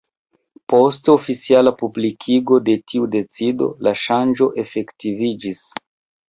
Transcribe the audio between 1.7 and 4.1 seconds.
publikigo de tiu decido la